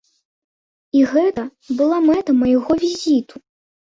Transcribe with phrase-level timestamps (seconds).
[0.99, 1.43] І гэта
[1.81, 3.35] была мэта майго візіту.